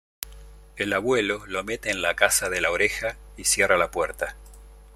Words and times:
El 0.77 0.93
abuelo 0.93 1.45
lo 1.45 1.63
mete 1.63 1.91
en 1.91 2.01
la 2.01 2.15
casa 2.15 2.49
de 2.49 2.59
la 2.59 2.71
oreja 2.71 3.17
y 3.37 3.43
cierra 3.43 3.77
la 3.77 3.91
puerta. 3.91 4.35